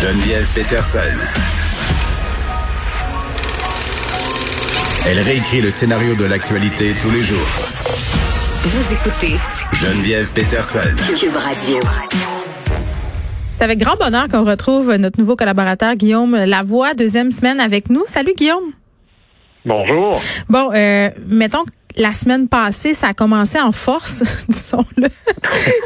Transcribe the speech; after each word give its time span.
Geneviève 0.00 0.46
Peterson. 0.54 1.00
Elle 5.08 5.18
réécrit 5.18 5.60
le 5.60 5.70
scénario 5.70 6.14
de 6.14 6.24
l'actualité 6.24 6.94
tous 7.00 7.10
les 7.10 7.22
jours. 7.22 7.48
Vous 8.62 8.92
écoutez 8.94 9.34
Geneviève 9.72 10.30
Peterson. 10.32 10.94
Cube 11.18 11.34
Radio. 11.34 11.80
C'est 13.54 13.64
avec 13.64 13.80
grand 13.80 13.96
bonheur 13.96 14.28
qu'on 14.28 14.44
retrouve 14.44 14.94
notre 14.94 15.18
nouveau 15.18 15.34
collaborateur 15.34 15.96
Guillaume 15.96 16.36
Lavoie, 16.44 16.94
deuxième 16.94 17.32
semaine 17.32 17.58
avec 17.58 17.90
nous. 17.90 18.04
Salut 18.06 18.34
Guillaume. 18.36 18.72
Bonjour. 19.64 20.20
Bon, 20.48 20.70
euh, 20.72 21.10
mettons 21.26 21.64
que 21.64 21.70
la 21.96 22.12
semaine 22.12 22.48
passée, 22.48 22.94
ça 22.94 23.08
a 23.08 23.14
commencé 23.14 23.58
en 23.60 23.72
force, 23.72 24.22
disons-le. 24.48 25.08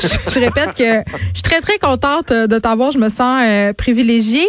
je, 0.00 0.38
répète 0.40 0.74
que 0.74 1.10
je 1.10 1.34
suis 1.34 1.42
très, 1.42 1.60
très 1.60 1.78
contente 1.78 2.32
de 2.32 2.58
t'avoir. 2.58 2.92
Je 2.92 2.98
me 2.98 3.08
sens 3.08 3.42
euh, 3.42 3.72
privilégiée. 3.72 4.46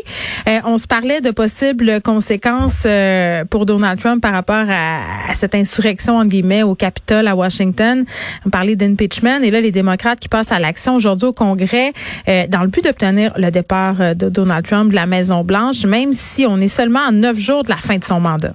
Euh, 0.48 0.60
on 0.66 0.78
se 0.78 0.88
parlait 0.88 1.22
de 1.22 1.32
possibles 1.32 2.02
conséquences 2.02 2.84
euh, 2.86 3.46
pour 3.46 3.66
Donald 3.66 4.00
Trump 4.00 4.22
par 4.22 4.34
rapport 4.34 4.66
à, 4.70 5.34
cette 5.34 5.56
insurrection, 5.56 6.18
entre 6.18 6.30
guillemets, 6.30 6.64
au 6.64 6.76
Capitole 6.76 7.28
à 7.28 7.36
Washington. 7.36 8.06
On 8.46 8.50
parlait 8.50 8.76
d'impeachment. 8.76 9.42
Et 9.44 9.52
là, 9.52 9.62
les 9.62 9.72
démocrates 9.72 10.20
qui 10.20 10.30
passent 10.30 10.52
à 10.52 10.60
l'action 10.60 10.96
aujourd'hui 10.96 11.30
au 11.30 11.34
Congrès 11.34 11.94
euh, 12.28 12.48
dans 12.48 12.62
le 12.62 12.68
but 12.68 12.84
d'obtenir 12.84 13.34
le 13.38 13.52
départ 13.52 14.16
de 14.16 14.30
Donald 14.30 14.66
Trump 14.66 14.90
de 14.90 14.96
la 14.96 15.06
Maison-Blanche, 15.06 15.86
même 15.86 16.14
si 16.14 16.46
on 16.46 16.58
est 16.58 16.68
seulement 16.68 17.08
à 17.08 17.12
neuf 17.12 17.38
jours 17.38 17.64
de 17.64 17.70
la 17.70 17.78
fin 17.78 17.98
de 17.98 18.04
son 18.04 18.20
mandat. 18.20 18.54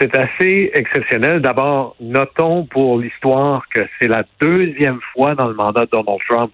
C'est 0.00 0.16
assez 0.16 0.70
exceptionnel. 0.74 1.40
D'abord, 1.40 1.96
notons 2.00 2.64
pour 2.66 2.98
l'histoire 2.98 3.64
que 3.74 3.80
c'est 3.98 4.06
la 4.06 4.22
deuxième 4.40 5.00
fois 5.12 5.34
dans 5.34 5.48
le 5.48 5.54
mandat 5.54 5.86
de 5.86 5.90
Donald 5.90 6.20
Trump 6.28 6.52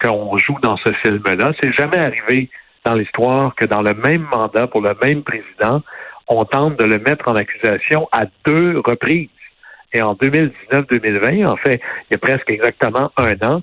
qu'on 0.00 0.36
joue 0.38 0.58
dans 0.62 0.76
ce 0.76 0.92
film-là. 1.02 1.52
C'est 1.60 1.72
jamais 1.72 1.98
arrivé 1.98 2.50
dans 2.84 2.94
l'histoire 2.94 3.54
que 3.56 3.64
dans 3.64 3.82
le 3.82 3.94
même 3.94 4.26
mandat 4.30 4.68
pour 4.68 4.80
le 4.80 4.94
même 5.02 5.22
président, 5.22 5.82
on 6.28 6.44
tente 6.44 6.78
de 6.78 6.84
le 6.84 6.98
mettre 6.98 7.28
en 7.28 7.34
accusation 7.34 8.08
à 8.12 8.26
deux 8.44 8.80
reprises. 8.84 9.28
Et 9.92 10.00
en 10.00 10.14
2019-2020, 10.14 11.46
en 11.46 11.56
fait, 11.56 11.80
il 12.10 12.12
y 12.12 12.14
a 12.14 12.18
presque 12.18 12.50
exactement 12.50 13.10
un 13.16 13.34
an, 13.48 13.62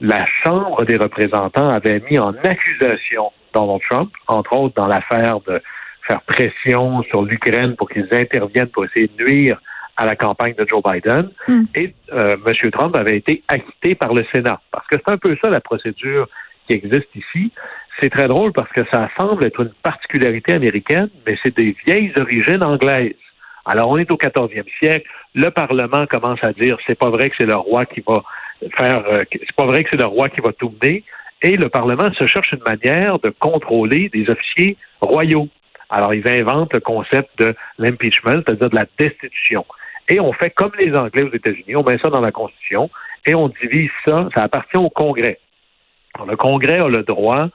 la 0.00 0.24
Chambre 0.42 0.84
des 0.84 0.96
représentants 0.96 1.68
avait 1.68 2.00
mis 2.10 2.18
en 2.18 2.34
accusation 2.42 3.30
Donald 3.54 3.80
Trump, 3.88 4.10
entre 4.26 4.56
autres 4.56 4.74
dans 4.74 4.86
l'affaire 4.86 5.40
de 5.46 5.62
faire 6.06 6.20
pression 6.22 7.02
sur 7.04 7.22
l'Ukraine 7.22 7.76
pour 7.76 7.88
qu'ils 7.88 8.08
interviennent 8.12 8.68
pour 8.68 8.84
essayer 8.84 9.10
de 9.16 9.24
nuire 9.24 9.60
à 9.96 10.06
la 10.06 10.16
campagne 10.16 10.54
de 10.54 10.66
Joe 10.68 10.82
Biden. 10.82 11.30
Mm. 11.48 11.64
Et 11.74 11.94
euh, 12.12 12.36
M. 12.46 12.70
Trump 12.70 12.96
avait 12.96 13.16
été 13.16 13.42
acquitté 13.48 13.94
par 13.94 14.14
le 14.14 14.24
Sénat. 14.32 14.60
Parce 14.70 14.86
que 14.86 14.96
c'est 14.96 15.12
un 15.12 15.18
peu 15.18 15.36
ça 15.42 15.50
la 15.50 15.60
procédure 15.60 16.28
qui 16.66 16.74
existe 16.74 17.08
ici. 17.14 17.52
C'est 18.00 18.10
très 18.10 18.26
drôle 18.26 18.52
parce 18.52 18.70
que 18.72 18.82
ça 18.90 19.08
semble 19.18 19.44
être 19.44 19.60
une 19.60 19.72
particularité 19.82 20.54
américaine, 20.54 21.10
mais 21.26 21.36
c'est 21.44 21.56
des 21.56 21.76
vieilles 21.86 22.12
origines 22.18 22.64
anglaises. 22.64 23.14
Alors, 23.64 23.90
on 23.90 23.98
est 23.98 24.10
au 24.10 24.16
14e 24.16 24.64
siècle. 24.82 25.08
Le 25.34 25.50
Parlement 25.50 26.06
commence 26.06 26.42
à 26.42 26.52
dire 26.52 26.76
c'est 26.86 26.98
pas 26.98 27.10
vrai 27.10 27.30
que 27.30 27.36
c'est 27.38 27.46
le 27.46 27.54
roi 27.54 27.86
qui 27.86 28.02
va 28.06 28.22
faire, 28.76 29.04
euh, 29.06 29.24
c'est 29.30 29.52
pas 29.54 29.66
vrai 29.66 29.84
que 29.84 29.90
c'est 29.92 29.98
le 29.98 30.06
roi 30.06 30.28
qui 30.28 30.40
va 30.40 30.52
tout 30.52 30.74
mener. 30.82 31.04
Et 31.42 31.56
le 31.56 31.68
Parlement 31.68 32.12
se 32.14 32.26
cherche 32.26 32.52
une 32.52 32.62
manière 32.64 33.18
de 33.18 33.30
contrôler 33.30 34.08
des 34.08 34.28
officiers 34.30 34.76
royaux. 35.00 35.48
Alors, 35.92 36.14
ils 36.14 36.26
inventent 36.26 36.72
le 36.72 36.80
concept 36.80 37.28
de 37.38 37.54
l'impeachment, 37.76 38.42
c'est-à-dire 38.46 38.70
de 38.70 38.76
la 38.76 38.86
destitution. 38.98 39.66
Et 40.08 40.18
on 40.20 40.32
fait 40.32 40.50
comme 40.50 40.72
les 40.80 40.94
Anglais 40.96 41.22
aux 41.22 41.34
États-Unis, 41.34 41.76
on 41.76 41.84
met 41.84 41.98
ça 41.98 42.08
dans 42.08 42.22
la 42.22 42.32
Constitution 42.32 42.90
et 43.26 43.34
on 43.34 43.48
divise 43.48 43.90
ça, 44.06 44.26
ça 44.34 44.42
appartient 44.42 44.78
au 44.78 44.88
Congrès. 44.88 45.38
Alors, 46.14 46.26
le 46.26 46.36
Congrès 46.36 46.78
a 46.78 46.88
le 46.88 47.02
droit 47.02 47.48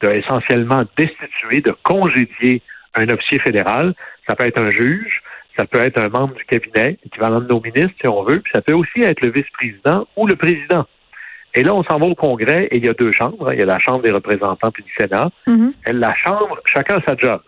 de 0.00 0.08
essentiellement 0.08 0.84
destituer, 0.96 1.60
de 1.60 1.76
congédier 1.82 2.62
un 2.94 3.08
officier 3.10 3.38
fédéral. 3.40 3.94
Ça 4.26 4.36
peut 4.36 4.46
être 4.46 4.60
un 4.60 4.70
juge, 4.70 5.22
ça 5.56 5.66
peut 5.66 5.80
être 5.80 5.98
un 5.98 6.08
membre 6.08 6.34
du 6.34 6.44
cabinet, 6.46 6.98
équivalent 7.04 7.40
de 7.40 7.46
nos 7.46 7.60
ministres, 7.60 7.94
si 8.00 8.08
on 8.08 8.22
veut, 8.22 8.40
puis 8.40 8.52
ça 8.54 8.62
peut 8.62 8.72
aussi 8.72 9.02
être 9.02 9.20
le 9.20 9.30
vice-président 9.30 10.06
ou 10.16 10.26
le 10.26 10.36
président. 10.36 10.86
Et 11.54 11.62
là, 11.62 11.74
on 11.74 11.84
s'en 11.84 11.98
va 11.98 12.06
au 12.06 12.14
Congrès 12.14 12.68
et 12.70 12.78
il 12.78 12.86
y 12.86 12.88
a 12.88 12.94
deux 12.94 13.12
chambres. 13.12 13.52
Il 13.52 13.58
y 13.58 13.62
a 13.62 13.66
la 13.66 13.78
Chambre 13.78 14.02
des 14.02 14.10
représentants 14.10 14.70
puis 14.70 14.82
du 14.82 14.92
Sénat. 14.98 15.30
Et 15.86 15.92
la 15.92 16.14
Chambre, 16.14 16.58
chacun 16.64 16.96
a 16.96 17.02
sa 17.06 17.14
job. 17.16 17.42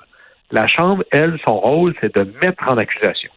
La 0.55 0.69
Chambre, 0.69 1.03
elle, 1.11 1.37
son 1.45 1.59
rôle, 1.59 1.95
c'est 2.01 2.15
de 2.15 2.23
mettre 2.41 2.63
en 2.69 2.77
accusation. 2.77 3.31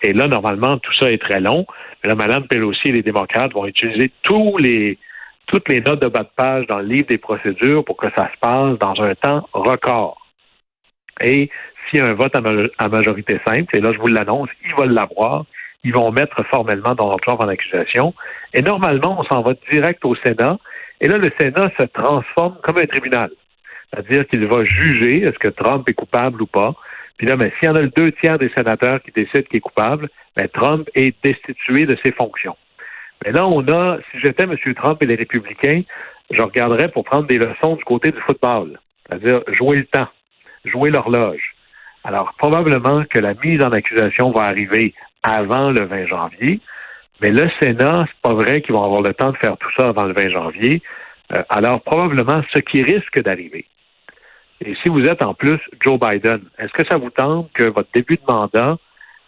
Et 0.00 0.14
là, 0.14 0.28
normalement, 0.28 0.78
tout 0.78 0.94
ça 0.94 1.12
est 1.12 1.20
très 1.20 1.40
long. 1.40 1.66
Mais 2.02 2.08
là, 2.08 2.14
Mme 2.14 2.48
Pelosi 2.48 2.80
et 2.86 2.92
les 2.92 3.02
démocrates 3.02 3.52
vont 3.52 3.66
utiliser 3.66 4.10
tous 4.22 4.56
les, 4.56 4.98
toutes 5.46 5.68
les 5.68 5.82
notes 5.82 6.00
de 6.00 6.08
bas 6.08 6.22
de 6.22 6.30
page 6.34 6.66
dans 6.66 6.78
le 6.78 6.86
livre 6.86 7.08
des 7.08 7.18
procédures 7.18 7.84
pour 7.84 7.98
que 7.98 8.06
ça 8.16 8.30
se 8.32 8.38
passe 8.40 8.78
dans 8.78 8.94
un 9.02 9.14
temps 9.14 9.46
record. 9.52 10.26
Et 11.20 11.50
s'il 11.90 11.98
y 11.98 12.02
a 12.02 12.06
un 12.06 12.14
vote 12.14 12.34
à, 12.34 12.88
majorité 12.88 13.38
simple, 13.46 13.76
et 13.76 13.80
là, 13.82 13.92
je 13.92 13.98
vous 13.98 14.06
l'annonce, 14.06 14.48
ils 14.64 14.74
vont 14.74 14.88
l'avoir, 14.88 15.44
ils 15.84 15.92
vont 15.92 16.10
mettre 16.12 16.42
formellement 16.46 16.94
Donald 16.94 17.20
Trump 17.20 17.42
en 17.42 17.48
accusation. 17.48 18.14
Et 18.54 18.62
normalement, 18.62 19.20
on 19.20 19.24
s'en 19.24 19.42
va 19.42 19.52
direct 19.70 20.02
au 20.06 20.14
Sénat. 20.24 20.56
Et 21.02 21.08
là, 21.08 21.18
le 21.18 21.30
Sénat 21.38 21.70
se 21.78 21.84
transforme 21.84 22.56
comme 22.62 22.78
un 22.78 22.86
tribunal. 22.86 23.28
C'est-à-dire 23.92 24.26
qu'il 24.26 24.46
va 24.46 24.64
juger 24.64 25.22
est-ce 25.22 25.38
que 25.38 25.48
Trump 25.48 25.88
est 25.88 25.94
coupable 25.94 26.42
ou 26.42 26.46
pas. 26.46 26.74
Puis 27.16 27.26
là, 27.26 27.36
mais 27.36 27.52
s'il 27.58 27.68
y 27.68 27.70
en 27.70 27.76
a 27.76 27.80
le 27.80 27.90
deux 27.90 28.12
tiers 28.12 28.38
des 28.38 28.50
sénateurs 28.50 29.02
qui 29.02 29.10
décident 29.10 29.42
qu'il 29.42 29.58
est 29.58 29.60
coupable, 29.60 30.08
ben, 30.36 30.48
Trump 30.48 30.88
est 30.94 31.14
destitué 31.24 31.84
de 31.84 31.96
ses 32.04 32.12
fonctions. 32.12 32.56
Mais 33.24 33.32
là, 33.32 33.46
on 33.46 33.66
a, 33.68 33.98
si 34.10 34.20
j'étais 34.20 34.44
M. 34.44 34.56
Trump 34.74 35.02
et 35.02 35.06
les 35.06 35.16
républicains, 35.16 35.82
je 36.30 36.42
regarderais 36.42 36.88
pour 36.90 37.04
prendre 37.04 37.26
des 37.26 37.38
leçons 37.38 37.76
du 37.76 37.84
côté 37.84 38.10
du 38.10 38.20
football. 38.20 38.78
C'est-à-dire 39.06 39.42
jouer 39.48 39.78
le 39.78 39.86
temps, 39.86 40.08
jouer 40.64 40.90
l'horloge. 40.90 41.54
Alors, 42.04 42.34
probablement 42.38 43.04
que 43.04 43.18
la 43.18 43.34
mise 43.34 43.62
en 43.62 43.72
accusation 43.72 44.30
va 44.30 44.42
arriver 44.42 44.94
avant 45.22 45.70
le 45.70 45.84
20 45.84 46.06
janvier, 46.06 46.60
mais 47.20 47.30
le 47.30 47.50
Sénat, 47.60 48.06
c'est 48.06 48.22
pas 48.22 48.34
vrai 48.34 48.62
qu'ils 48.62 48.74
vont 48.74 48.84
avoir 48.84 49.02
le 49.02 49.12
temps 49.12 49.32
de 49.32 49.36
faire 49.38 49.56
tout 49.56 49.70
ça 49.76 49.88
avant 49.88 50.04
le 50.04 50.14
20 50.14 50.30
janvier. 50.30 50.82
Euh, 51.36 51.42
alors, 51.48 51.82
probablement, 51.82 52.42
ce 52.54 52.60
qui 52.60 52.82
risque 52.82 53.20
d'arriver, 53.20 53.66
et 54.60 54.74
si 54.82 54.88
vous 54.88 55.04
êtes 55.04 55.22
en 55.22 55.34
plus 55.34 55.60
Joe 55.80 55.98
Biden, 56.00 56.40
est-ce 56.58 56.72
que 56.72 56.84
ça 56.88 56.96
vous 56.96 57.10
tente 57.10 57.50
que 57.52 57.64
votre 57.64 57.88
début 57.94 58.16
de 58.16 58.32
mandat, 58.32 58.76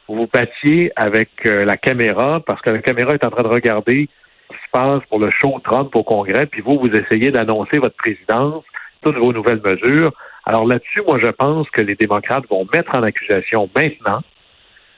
vous 0.08 0.16
vous 0.16 0.28
battiez 0.32 0.90
avec 0.96 1.30
euh, 1.46 1.64
la 1.64 1.76
caméra, 1.76 2.40
parce 2.44 2.60
que 2.62 2.70
la 2.70 2.80
caméra 2.80 3.14
est 3.14 3.24
en 3.24 3.30
train 3.30 3.44
de 3.44 3.48
regarder 3.48 4.08
ce 4.48 4.56
qui 4.56 4.62
se 4.62 4.70
passe 4.72 5.02
pour 5.08 5.20
le 5.20 5.30
show 5.30 5.60
Trump 5.62 5.94
au 5.94 6.02
Congrès, 6.02 6.46
puis 6.46 6.62
vous, 6.62 6.80
vous 6.80 6.90
essayez 6.90 7.30
d'annoncer 7.30 7.78
votre 7.78 7.96
présidence, 7.96 8.64
toutes 9.02 9.16
vos 9.16 9.32
nouvelles 9.32 9.62
mesures. 9.64 10.12
Alors 10.46 10.66
là-dessus, 10.66 11.02
moi, 11.06 11.20
je 11.22 11.30
pense 11.30 11.70
que 11.70 11.80
les 11.80 11.94
démocrates 11.94 12.48
vont 12.50 12.66
mettre 12.74 12.96
en 12.98 13.04
accusation 13.04 13.70
maintenant, 13.76 14.22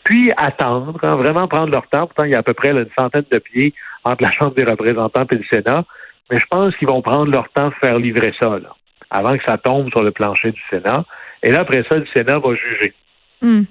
puis 0.04 0.32
attendre, 0.38 0.99
hein, 1.03 1.16
vraiment 1.16 1.47
prendre 1.47 1.70
leur 1.70 1.87
temps. 1.88 2.06
Pourtant, 2.06 2.25
il 2.25 2.32
y 2.32 2.34
a 2.34 2.38
à 2.38 2.43
peu 2.43 2.54
près 2.54 2.70
une 2.70 2.88
centaine 2.99 3.26
de 3.31 3.38
pieds 3.38 3.75
entre 4.04 4.22
la 4.22 4.32
Chambre 4.32 4.54
des 4.54 4.64
représentants 4.64 5.26
et 5.31 5.34
le 5.34 5.44
Sénat. 5.53 5.84
Mais 6.31 6.38
je 6.38 6.47
pense 6.50 6.75
qu'ils 6.76 6.88
vont 6.88 7.02
prendre 7.02 7.31
leur 7.31 7.49
temps 7.50 7.69
de 7.69 7.75
faire 7.75 7.99
livrer 7.99 8.32
ça, 8.40 8.58
là 8.58 8.75
avant 9.12 9.37
que 9.37 9.44
ça 9.44 9.59
tombe 9.59 9.91
sur 9.91 10.03
le 10.03 10.11
plancher 10.11 10.50
du 10.50 10.61
Sénat. 10.70 11.05
Et 11.43 11.50
là, 11.50 11.61
après 11.61 11.85
ça, 11.88 11.97
le 11.97 12.06
Sénat 12.14 12.38
va 12.38 12.55
juger. 12.55 12.94
Hmm. 13.43 13.62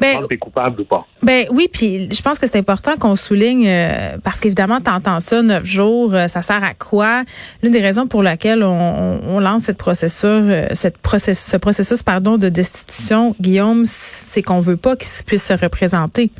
Ben, 0.00 0.26
est 0.28 0.38
coupable 0.38 0.80
ou 0.80 0.84
pas? 0.84 1.06
Ben 1.22 1.46
oui, 1.52 1.68
puis 1.72 2.12
je 2.12 2.20
pense 2.20 2.40
que 2.40 2.48
c'est 2.48 2.58
important 2.58 2.96
qu'on 2.96 3.14
souligne 3.14 3.64
euh, 3.68 4.16
parce 4.24 4.40
qu'évidemment, 4.40 4.80
t'entends 4.80 5.20
ça 5.20 5.40
neuf 5.40 5.64
jours, 5.64 6.12
euh, 6.14 6.26
ça 6.26 6.42
sert 6.42 6.64
à 6.64 6.74
quoi? 6.74 7.22
L'une 7.62 7.70
des 7.70 7.80
raisons 7.80 8.08
pour 8.08 8.24
laquelle 8.24 8.64
on, 8.64 9.20
on, 9.22 9.38
lance 9.38 9.62
cette 9.62 9.78
processus, 9.78 10.24
euh, 10.24 10.66
cette 10.72 10.96
ce 11.06 11.56
processus, 11.56 12.02
pardon, 12.02 12.38
de 12.38 12.48
destitution, 12.48 13.36
Guillaume, 13.40 13.84
c'est 13.84 14.42
qu'on 14.42 14.58
veut 14.58 14.76
pas 14.76 14.96
qu'il 14.96 15.24
puisse 15.24 15.46
se 15.46 15.54
représenter. 15.54 16.32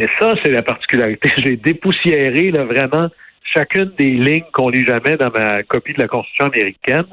Et 0.00 0.06
ça, 0.18 0.34
c'est 0.42 0.50
la 0.50 0.62
particularité. 0.62 1.32
J'ai 1.44 1.56
dépoussiéré 1.56 2.50
là 2.50 2.64
vraiment 2.64 3.10
chacune 3.44 3.92
des 3.98 4.10
lignes 4.10 4.44
qu'on 4.52 4.68
lit 4.68 4.84
jamais 4.84 5.16
dans 5.16 5.30
ma 5.30 5.62
copie 5.62 5.92
de 5.92 6.00
la 6.00 6.08
Constitution 6.08 6.46
américaine. 6.46 7.06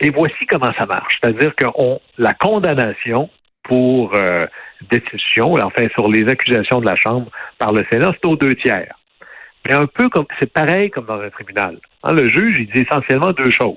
Et 0.00 0.10
voici 0.10 0.46
comment 0.46 0.72
ça 0.78 0.86
marche. 0.86 1.18
C'est-à-dire 1.20 1.54
que 1.56 1.64
la 2.18 2.34
condamnation 2.34 3.30
pour 3.64 4.14
euh, 4.14 4.46
décision, 4.90 5.54
enfin 5.54 5.88
sur 5.94 6.08
les 6.08 6.28
accusations 6.28 6.80
de 6.80 6.86
la 6.86 6.96
Chambre 6.96 7.30
par 7.58 7.72
le 7.72 7.84
Sénat, 7.90 8.12
c'est 8.12 8.28
aux 8.28 8.36
deux 8.36 8.54
tiers. 8.54 8.94
Mais 9.66 9.74
un 9.74 9.86
peu 9.86 10.08
comme 10.08 10.26
c'est 10.38 10.52
pareil 10.52 10.90
comme 10.90 11.06
dans 11.06 11.20
un 11.20 11.30
tribunal. 11.30 11.78
Hein, 12.04 12.14
le 12.14 12.28
juge, 12.28 12.58
il 12.58 12.70
dit 12.70 12.86
essentiellement 12.88 13.32
deux 13.32 13.50
choses. 13.50 13.76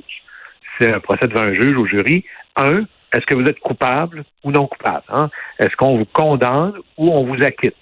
C'est 0.79 0.93
un 0.93 0.99
procès 0.99 1.27
devant 1.27 1.41
un 1.41 1.53
juge 1.53 1.75
au 1.75 1.85
jury. 1.85 2.23
Un, 2.55 2.85
est-ce 3.13 3.25
que 3.25 3.35
vous 3.35 3.45
êtes 3.45 3.59
coupable 3.59 4.23
ou 4.43 4.51
non 4.51 4.67
coupable? 4.67 5.03
Hein? 5.09 5.29
Est-ce 5.59 5.75
qu'on 5.75 5.97
vous 5.97 6.05
condamne 6.05 6.73
ou 6.97 7.11
on 7.11 7.25
vous 7.25 7.43
acquitte? 7.43 7.75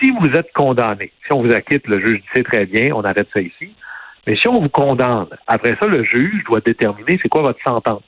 Si 0.00 0.10
vous 0.10 0.30
êtes 0.34 0.52
condamné, 0.52 1.12
si 1.26 1.32
on 1.32 1.42
vous 1.42 1.52
acquitte, 1.52 1.86
le 1.86 2.04
juge 2.04 2.22
dit 2.34 2.42
très 2.42 2.66
bien, 2.66 2.94
on 2.94 3.02
arrête 3.02 3.28
ça 3.32 3.40
ici. 3.40 3.74
Mais 4.26 4.36
si 4.36 4.48
on 4.48 4.60
vous 4.60 4.68
condamne, 4.68 5.26
après 5.46 5.76
ça, 5.80 5.86
le 5.86 6.04
juge 6.04 6.42
doit 6.44 6.60
déterminer 6.60 7.18
c'est 7.22 7.28
quoi 7.28 7.42
votre 7.42 7.62
sentence. 7.66 8.02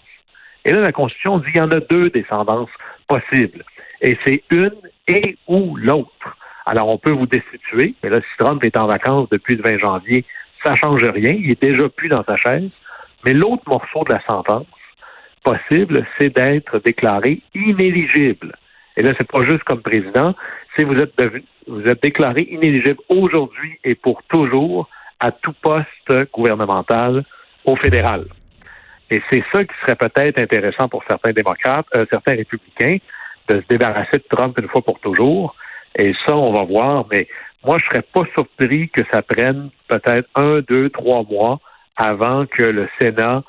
Et 0.64 0.72
là, 0.72 0.80
la 0.80 0.92
Constitution 0.92 1.38
dit 1.38 1.46
qu'il 1.46 1.56
y 1.56 1.60
en 1.60 1.70
a 1.70 1.80
deux 1.80 2.10
descendances 2.10 2.70
possibles. 3.08 3.64
Et 4.00 4.16
c'est 4.24 4.42
une 4.50 4.72
et 5.08 5.36
ou 5.48 5.76
l'autre. 5.76 6.36
Alors, 6.66 6.88
on 6.88 6.98
peut 6.98 7.10
vous 7.10 7.26
destituer, 7.26 7.94
mais 8.02 8.10
là, 8.10 8.20
si 8.20 8.38
Trump 8.38 8.64
est 8.64 8.76
en 8.76 8.86
vacances 8.86 9.28
depuis 9.30 9.56
le 9.56 9.62
20 9.62 9.78
janvier, 9.78 10.24
ça 10.64 10.76
change 10.76 11.02
rien. 11.02 11.32
Il 11.32 11.50
est 11.50 11.62
déjà 11.62 11.88
plus 11.88 12.08
dans 12.08 12.24
sa 12.24 12.36
chaise. 12.36 12.70
Mais 13.24 13.34
l'autre 13.34 13.62
morceau 13.66 14.04
de 14.04 14.12
la 14.12 14.22
sentence 14.26 14.66
possible, 15.42 16.06
c'est 16.18 16.34
d'être 16.34 16.78
déclaré 16.78 17.40
inéligible. 17.54 18.54
Et 18.96 19.02
là, 19.02 19.12
c'est 19.18 19.30
pas 19.30 19.42
juste 19.42 19.64
comme 19.64 19.80
président, 19.80 20.34
c'est 20.76 20.84
vous 20.84 20.96
êtes 20.96 21.12
vous 21.66 21.82
êtes 21.86 22.02
déclaré 22.02 22.42
inéligible 22.50 22.98
aujourd'hui 23.08 23.78
et 23.84 23.94
pour 23.94 24.22
toujours 24.24 24.88
à 25.20 25.30
tout 25.30 25.54
poste 25.62 26.32
gouvernemental 26.32 27.24
au 27.64 27.76
fédéral. 27.76 28.26
Et 29.10 29.22
c'est 29.30 29.44
ça 29.52 29.64
qui 29.64 29.74
serait 29.82 29.96
peut-être 29.96 30.38
intéressant 30.40 30.88
pour 30.88 31.04
certains 31.08 31.32
démocrates, 31.32 31.86
euh, 31.96 32.06
certains 32.10 32.34
républicains, 32.34 32.96
de 33.48 33.60
se 33.60 33.66
débarrasser 33.68 34.18
de 34.18 34.24
Trump 34.28 34.58
une 34.58 34.68
fois 34.68 34.82
pour 34.82 34.98
toujours. 35.00 35.54
Et 35.98 36.12
ça, 36.26 36.34
on 36.34 36.52
va 36.52 36.64
voir, 36.64 37.06
mais 37.12 37.28
moi, 37.64 37.78
je 37.78 37.84
serais 37.86 38.02
pas 38.02 38.22
surpris 38.34 38.88
que 38.88 39.02
ça 39.12 39.22
prenne 39.22 39.70
peut-être 39.88 40.28
un, 40.34 40.60
deux, 40.60 40.88
trois 40.90 41.22
mois 41.24 41.60
avant 41.96 42.46
que 42.46 42.62
le 42.62 42.88
Sénat 43.00 43.42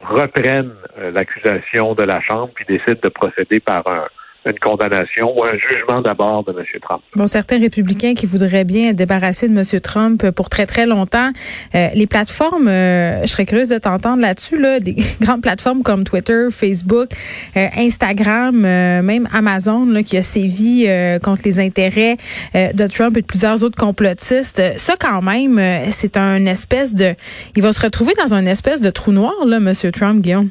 reprenne 0.00 0.72
euh, 0.98 1.10
l'accusation 1.10 1.94
de 1.94 2.02
la 2.02 2.20
Chambre 2.22 2.50
puis 2.54 2.64
décide 2.64 3.00
de 3.02 3.08
procéder 3.10 3.60
par 3.60 3.86
un, 3.86 4.06
une 4.46 4.58
condamnation 4.58 5.36
ou 5.36 5.44
un 5.44 5.52
jugement 5.52 6.00
d'abord 6.00 6.44
de 6.44 6.52
M. 6.52 6.64
Trump. 6.80 7.02
Bon, 7.14 7.26
certains 7.26 7.58
républicains 7.58 8.14
qui 8.14 8.26
voudraient 8.26 8.64
bien 8.64 8.90
être 8.90 8.96
débarrassés 8.96 9.48
de 9.48 9.56
M. 9.56 9.80
Trump 9.80 10.30
pour 10.30 10.48
très, 10.48 10.66
très 10.66 10.86
longtemps. 10.86 11.30
Euh, 11.74 11.88
les 11.94 12.06
plateformes, 12.06 12.68
euh, 12.68 13.20
je 13.22 13.26
serais 13.26 13.44
curieuse 13.44 13.68
de 13.68 13.78
t'entendre 13.78 14.22
là-dessus, 14.22 14.58
là, 14.58 14.80
des 14.80 14.96
grandes 15.20 15.42
plateformes 15.42 15.82
comme 15.82 16.04
Twitter, 16.04 16.48
Facebook, 16.50 17.10
euh, 17.56 17.66
Instagram, 17.76 18.60
même 18.60 19.28
Amazon, 19.32 19.84
là, 19.86 20.02
qui 20.02 20.16
a 20.16 20.22
sévi 20.22 20.86
contre 21.22 21.42
les 21.44 21.60
intérêts 21.60 22.16
de 22.54 22.86
Trump 22.86 23.16
et 23.16 23.20
de 23.20 23.26
plusieurs 23.26 23.62
autres 23.62 23.78
complotistes. 23.78 24.62
Ça, 24.76 24.94
quand 24.98 25.22
même, 25.22 25.60
c'est 25.90 26.16
un 26.16 26.46
espèce 26.46 26.94
de... 26.94 27.14
Il 27.56 27.62
va 27.62 27.72
se 27.72 27.82
retrouver 27.82 28.12
dans 28.14 28.34
un 28.34 28.46
espèce 28.46 28.80
de 28.80 28.90
trou 28.90 29.12
noir, 29.12 29.34
là, 29.46 29.56
M. 29.56 29.72
Trump, 29.92 30.22
Guillaume. 30.22 30.50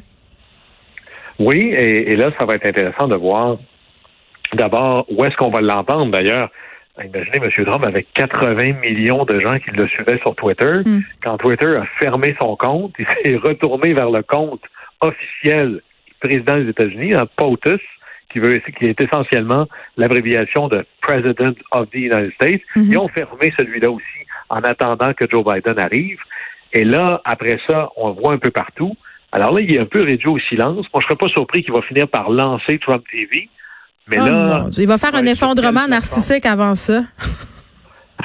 Oui, 1.38 1.58
et, 1.58 2.12
et 2.12 2.16
là, 2.16 2.30
ça 2.38 2.44
va 2.44 2.54
être 2.54 2.66
intéressant 2.66 3.08
de 3.08 3.16
voir 3.16 3.58
D'abord, 4.54 5.06
où 5.08 5.24
est-ce 5.24 5.36
qu'on 5.36 5.50
va 5.50 5.60
l'entendre 5.60 6.10
d'ailleurs? 6.10 6.50
Imaginez 7.02 7.38
M. 7.42 7.64
Trump 7.64 7.86
avec 7.86 8.08
80 8.14 8.72
millions 8.80 9.24
de 9.24 9.40
gens 9.40 9.54
qui 9.54 9.70
le 9.70 9.86
suivaient 9.88 10.18
sur 10.18 10.34
Twitter. 10.34 10.80
Hmm. 10.84 11.00
Quand 11.22 11.38
Twitter 11.38 11.76
a 11.76 11.86
fermé 11.98 12.36
son 12.40 12.56
compte, 12.56 12.92
il 12.98 13.06
s'est 13.06 13.36
retourné 13.36 13.94
vers 13.94 14.10
le 14.10 14.22
compte 14.22 14.60
officiel 15.00 15.80
du 16.06 16.14
président 16.20 16.58
des 16.58 16.68
États-Unis, 16.68 17.14
un 17.14 17.26
POTUS, 17.26 17.80
qui 18.30 18.38
veut 18.38 18.60
qui 18.78 18.84
est 18.84 19.00
essentiellement 19.00 19.66
l'abréviation 19.96 20.68
de 20.68 20.84
President 21.00 21.54
of 21.72 21.88
the 21.90 21.96
United 21.96 22.32
States. 22.34 22.62
Hmm. 22.76 22.82
Ils 22.82 22.98
ont 22.98 23.08
fermé 23.08 23.52
celui-là 23.58 23.90
aussi 23.90 24.04
en 24.50 24.60
attendant 24.60 25.14
que 25.14 25.28
Joe 25.30 25.44
Biden 25.44 25.78
arrive. 25.78 26.18
Et 26.72 26.84
là, 26.84 27.20
après 27.24 27.58
ça, 27.68 27.90
on 27.96 28.08
le 28.08 28.14
voit 28.14 28.32
un 28.32 28.38
peu 28.38 28.50
partout. 28.50 28.94
Alors 29.32 29.54
là, 29.54 29.60
il 29.60 29.74
est 29.74 29.80
un 29.80 29.86
peu 29.86 30.02
réduit 30.02 30.28
au 30.28 30.38
silence. 30.38 30.86
Moi, 30.92 31.00
je 31.00 31.06
serais 31.06 31.16
pas 31.16 31.28
surpris 31.28 31.62
qu'il 31.62 31.72
va 31.72 31.82
finir 31.82 32.08
par 32.08 32.30
lancer 32.30 32.78
Trump 32.78 33.04
TV. 33.10 33.48
Mais 34.08 34.18
oh 34.20 34.24
là, 34.24 34.66
il 34.76 34.86
va 34.86 34.98
faire 34.98 35.14
un 35.14 35.26
effondrement 35.26 35.86
narcissique 35.86 36.46
avant 36.46 36.74
ça. 36.74 37.02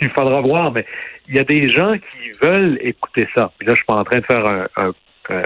il 0.00 0.10
faudra 0.10 0.40
voir, 0.40 0.72
mais 0.72 0.86
il 1.28 1.36
y 1.36 1.38
a 1.38 1.44
des 1.44 1.70
gens 1.70 1.94
qui 1.94 2.30
veulent 2.40 2.78
écouter 2.80 3.28
ça. 3.34 3.50
Puis 3.58 3.66
là, 3.66 3.74
je 3.74 3.76
suis 3.76 3.86
pas 3.86 3.96
en 3.96 4.04
train 4.04 4.18
de 4.18 4.24
faire 4.24 4.46
un, 4.46 4.66
un 4.76 4.92
euh, 5.30 5.42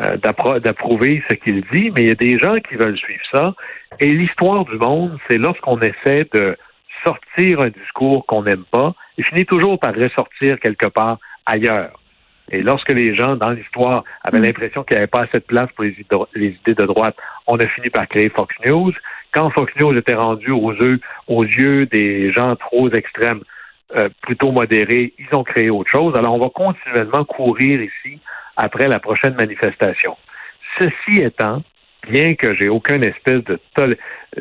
euh, 0.00 0.16
d'approuver 0.16 1.22
ce 1.28 1.34
qu'il 1.34 1.62
dit, 1.72 1.90
mais 1.90 2.02
il 2.02 2.08
y 2.08 2.10
a 2.10 2.14
des 2.14 2.38
gens 2.38 2.56
qui 2.68 2.74
veulent 2.74 2.96
suivre 2.96 3.22
ça. 3.32 3.54
Et 4.00 4.10
l'histoire 4.10 4.64
du 4.64 4.76
monde, 4.76 5.18
c'est 5.28 5.38
lorsqu'on 5.38 5.78
essaie 5.80 6.26
de 6.32 6.56
sortir 7.04 7.60
un 7.60 7.68
discours 7.68 8.26
qu'on 8.26 8.42
n'aime 8.42 8.64
pas, 8.70 8.94
il 9.18 9.24
finit 9.24 9.44
toujours 9.44 9.78
par 9.78 9.94
ressortir 9.94 10.58
quelque 10.60 10.86
part 10.86 11.18
ailleurs. 11.46 11.92
Et 12.52 12.62
lorsque 12.62 12.92
les 12.92 13.14
gens, 13.14 13.36
dans 13.36 13.50
l'histoire, 13.50 14.04
avaient 14.22 14.38
mm. 14.38 14.44
l'impression 14.44 14.84
qu'il 14.84 14.94
n'y 14.94 14.98
avait 14.98 15.06
pas 15.06 15.22
assez 15.22 15.38
de 15.38 15.44
place 15.44 15.68
pour 15.74 15.84
les, 15.84 15.96
idées 16.46 16.74
de 16.74 16.84
droite, 16.84 17.16
on 17.46 17.56
a 17.56 17.66
fini 17.66 17.88
par 17.88 18.06
créer 18.06 18.28
Fox 18.28 18.54
News. 18.64 18.92
Quand 19.32 19.50
Fox 19.50 19.72
News 19.80 19.96
était 19.96 20.14
rendu 20.14 20.50
aux 20.50 20.72
yeux, 20.72 21.00
aux 21.26 21.44
yeux 21.44 21.86
des 21.86 22.30
gens 22.32 22.54
trop 22.56 22.90
extrêmes, 22.90 23.40
euh, 23.96 24.08
plutôt 24.22 24.52
modérés, 24.52 25.14
ils 25.18 25.36
ont 25.36 25.44
créé 25.44 25.70
autre 25.70 25.90
chose. 25.90 26.14
Alors, 26.16 26.34
on 26.34 26.40
va 26.40 26.50
continuellement 26.50 27.24
courir 27.24 27.80
ici 27.80 28.18
après 28.56 28.88
la 28.88 29.00
prochaine 29.00 29.34
manifestation. 29.34 30.16
Ceci 30.78 31.22
étant, 31.22 31.62
bien 32.10 32.34
que 32.34 32.54
j'ai 32.54 32.68
aucune 32.68 33.04
espèce 33.04 33.42
de 33.44 33.58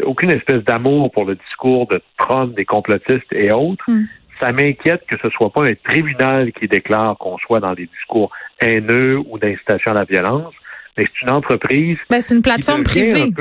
aucune 0.04 0.32
espèce 0.32 0.64
d'amour 0.64 1.12
pour 1.12 1.26
le 1.26 1.36
discours 1.36 1.88
de 1.88 2.02
Trump, 2.18 2.56
des 2.56 2.66
complotistes 2.66 3.32
et 3.32 3.52
autres, 3.52 3.84
mm 3.90 4.06
ça 4.42 4.52
m'inquiète 4.52 5.06
que 5.08 5.16
ce 5.22 5.30
soit 5.30 5.52
pas 5.52 5.64
un 5.64 5.76
tribunal 5.76 6.52
qui 6.54 6.68
déclare 6.68 7.18
qu'on 7.18 7.38
soit 7.38 7.60
dans 7.60 7.74
des 7.74 7.88
discours 7.88 8.32
haineux 8.60 9.20
ou 9.28 9.38
d'incitation 9.38 9.92
à 9.92 9.94
la 9.94 10.04
violence, 10.04 10.54
mais 10.98 11.06
c'est 11.06 11.22
une 11.22 11.32
entreprise. 11.32 11.98
Mais 12.10 12.18
ben, 12.18 12.22
c'est 12.22 12.36
une 12.36 12.42
plateforme 12.42 12.84
privée. 12.84 13.32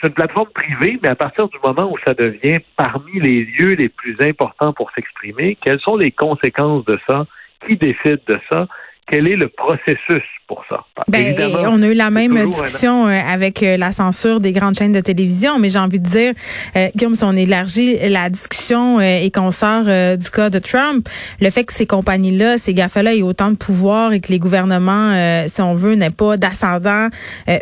c'est 0.00 0.08
une 0.08 0.14
plateforme 0.14 0.50
privée, 0.54 0.98
mais 1.02 1.08
à 1.08 1.14
partir 1.14 1.48
du 1.48 1.56
moment 1.64 1.90
où 1.90 1.96
ça 2.06 2.14
devient 2.14 2.58
parmi 2.76 3.20
les 3.20 3.44
lieux 3.44 3.74
les 3.74 3.88
plus 3.88 4.16
importants 4.20 4.72
pour 4.72 4.90
s'exprimer, 4.92 5.56
quelles 5.64 5.80
sont 5.80 5.96
les 5.96 6.10
conséquences 6.10 6.84
de 6.84 6.98
ça? 7.08 7.26
Qui 7.66 7.76
décide 7.76 8.20
de 8.26 8.38
ça? 8.52 8.66
Quel 9.06 9.28
est 9.28 9.36
le 9.36 9.48
processus 9.48 10.22
pour 10.46 10.62
ça? 10.68 10.84
Ben, 11.08 11.34
on 11.66 11.82
a 11.82 11.86
eu 11.86 11.94
la 11.94 12.10
même 12.10 12.46
discussion 12.46 13.06
euh, 13.06 13.18
avec 13.26 13.62
euh, 13.62 13.76
la 13.76 13.92
censure 13.92 14.40
des 14.40 14.52
grandes 14.52 14.74
chaînes 14.76 14.92
de 14.92 15.00
télévision, 15.00 15.58
mais 15.58 15.68
j'ai 15.68 15.78
envie 15.78 15.98
de 15.98 16.06
dire, 16.06 16.32
euh, 16.76 16.88
Guillaume, 16.94 17.14
si 17.14 17.24
on 17.24 17.32
élargit 17.32 17.98
la 18.08 18.30
discussion 18.30 18.98
euh, 18.98 19.20
et 19.22 19.30
qu'on 19.30 19.50
sort 19.50 19.84
du 19.84 20.30
cas 20.30 20.50
de 20.50 20.58
Trump, 20.58 21.08
le 21.40 21.50
fait 21.50 21.64
que 21.64 21.72
ces 21.72 21.86
compagnies-là, 21.86 22.58
ces 22.58 22.74
GAFA-là 22.74 23.14
aient 23.14 23.22
autant 23.22 23.50
de 23.50 23.56
pouvoir 23.56 24.12
et 24.12 24.20
que 24.20 24.28
les 24.32 24.38
gouvernements, 24.38 25.46
si 25.46 25.60
on 25.60 25.74
veut, 25.74 25.94
n'aient 25.94 26.10
pas 26.10 26.36
d'ascendant 26.36 27.08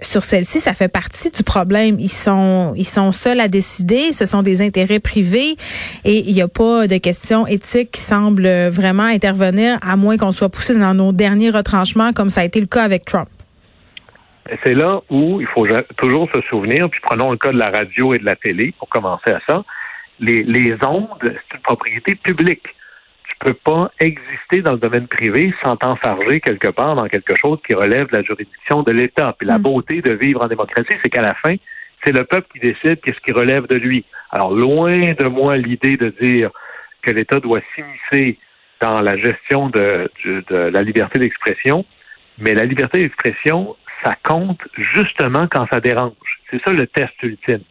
sur 0.03 0.25
celles-ci, 0.25 0.61
ça 0.61 0.75
fait 0.75 0.89
partie 0.89 1.31
du 1.31 1.43
problème. 1.43 1.97
Ils 1.99 2.11
sont, 2.11 2.75
ils 2.77 2.87
sont 2.87 3.13
seuls 3.13 3.41
à 3.41 3.49
décider, 3.49 4.13
ce 4.13 4.27
sont 4.27 4.43
des 4.43 4.63
intérêts 4.63 5.01
privés 5.01 5.57
et 6.05 6.19
il 6.29 6.35
n'y 6.35 6.43
a 6.43 6.49
pas 6.49 6.87
de 6.87 6.97
questions 6.99 7.47
éthiques 7.47 7.93
qui 7.93 8.01
semblent 8.01 8.69
vraiment 8.69 9.05
intervenir, 9.05 9.79
à 9.83 9.97
moins 9.97 10.17
qu'on 10.17 10.33
soit 10.33 10.49
poussé 10.49 10.75
dans 10.75 10.95
nos 10.95 11.13
derniers 11.13 11.32
dernier 11.33 11.51
retranchement 11.51 12.13
comme 12.13 12.29
ça 12.29 12.43
a 12.43 12.45
été 12.45 12.61
le 12.61 12.67
cas 12.67 12.83
avec 12.83 13.07
Trump. 13.07 13.29
C'est 14.65 14.75
là 14.75 15.01
où 15.09 15.41
il 15.41 15.47
faut 15.47 15.67
toujours 15.97 16.29
se 16.35 16.41
souvenir, 16.43 16.91
puis 16.91 17.01
prenons 17.03 17.31
le 17.31 17.39
cas 17.39 17.53
de 17.53 17.59
la 17.59 17.71
radio 17.71 18.13
et 18.13 18.19
de 18.19 18.25
la 18.25 18.37
télé 18.37 18.75
pour 18.79 18.89
commencer 18.89 19.31
à 19.31 19.41
ça. 19.49 19.65
Les, 20.21 20.43
les 20.43 20.77
ondes, 20.85 21.09
c'est 21.23 21.57
une 21.57 21.63
propriété 21.63 22.17
publique. 22.17 22.67
Tu 23.29 23.35
peux 23.41 23.55
pas 23.55 23.91
exister 23.99 24.61
dans 24.61 24.73
le 24.73 24.79
domaine 24.79 25.07
privé 25.07 25.55
sans 25.65 25.77
t'enfarger 25.77 26.41
quelque 26.41 26.69
part 26.69 26.97
dans 26.97 27.07
quelque 27.07 27.35
chose 27.41 27.59
qui 27.67 27.75
relève 27.75 28.09
de 28.11 28.17
la 28.17 28.23
juridiction 28.23 28.83
de 28.83 28.93
l'État. 28.93 29.35
Puis 29.39 29.47
la 29.47 29.59
mm. 29.59 29.63
beauté 29.63 30.03
de 30.03 30.13
vivre 30.13 30.45
en 30.45 30.49
démocratie, 30.49 30.97
c'est 31.03 31.09
qu'à 31.09 31.23
la 31.23 31.35
fin, 31.35 31.55
c'est 32.05 32.13
le 32.13 32.25
peuple 32.25 32.49
qui 32.53 32.59
décide 32.59 33.01
qu'est-ce 33.01 33.21
qui 33.25 33.33
relève 33.33 33.67
de 33.69 33.77
lui. 33.77 34.05
Alors, 34.31 34.53
loin 34.53 35.15
de 35.15 35.29
moi 35.29 35.57
l'idée 35.57 35.97
de 35.97 36.13
dire 36.21 36.51
que 37.01 37.11
l'État 37.11 37.41
doit 37.41 37.61
s'immiscer 37.75 38.39
dans 38.83 39.01
la 39.01 39.17
gestion 39.17 39.71
de, 39.71 40.11
la 40.51 40.83
liberté 40.83 41.19
d'expression, 41.21 41.87
mais 42.39 42.53
la 42.53 42.65
liberté 42.65 42.99
d'expression, 42.99 43.77
ça 44.05 44.17
compte 44.25 44.61
justement 44.95 45.47
quand 45.47 45.67
ça 45.73 45.81
dérange. 45.81 46.13
C'est 46.51 46.61
ça 46.65 46.73
le 46.73 46.87
test 46.89 47.13
ultime. 47.23 47.63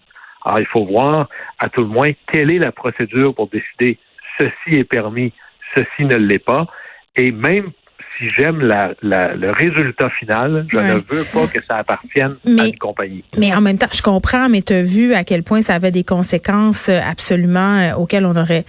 Alors, 0.45 0.59
il 0.59 0.65
faut 0.65 0.85
voir, 0.85 1.27
à 1.59 1.69
tout 1.69 1.81
le 1.81 1.87
moins, 1.87 2.11
quelle 2.31 2.51
est 2.51 2.59
la 2.59 2.71
procédure 2.71 3.35
pour 3.35 3.49
décider 3.49 3.99
ceci 4.39 4.77
est 4.77 4.85
permis, 4.85 5.33
ceci 5.75 6.05
ne 6.05 6.15
l'est 6.15 6.39
pas. 6.39 6.65
Et 7.17 7.31
même 7.31 7.71
si 8.17 8.29
j'aime 8.37 8.61
le 8.61 9.51
résultat 9.51 10.09
final, 10.11 10.65
je 10.71 10.79
ne 10.79 10.93
veux 10.93 11.23
pas 11.25 11.47
que 11.53 11.63
ça 11.67 11.75
appartienne 11.77 12.37
à 12.57 12.65
une 12.65 12.77
compagnie. 12.77 13.23
Mais 13.37 13.53
en 13.53 13.61
même 13.61 13.77
temps, 13.77 13.87
je 13.91 14.01
comprends, 14.01 14.47
mais 14.47 14.61
tu 14.61 14.73
as 14.73 14.83
vu 14.83 15.13
à 15.13 15.25
quel 15.25 15.43
point 15.43 15.61
ça 15.61 15.75
avait 15.75 15.91
des 15.91 16.05
conséquences 16.05 16.89
absolument 16.89 17.77
euh, 17.77 17.95
auxquelles 17.95 18.25
on 18.25 18.35
aurait 18.35 18.65